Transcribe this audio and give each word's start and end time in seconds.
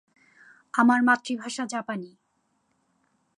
আমার 0.73 0.99
মাতৃভাষা 1.01 1.63
জাপানি। 1.65 2.11